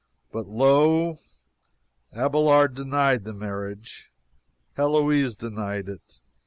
[0.31, 1.19] But lo!
[2.11, 4.11] Abelard denied the marriage!
[4.73, 6.19] Heloise denied it!